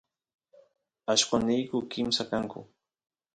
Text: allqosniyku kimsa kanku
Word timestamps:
allqosniyku 1.11 1.77
kimsa 1.91 2.23
kanku 2.31 2.59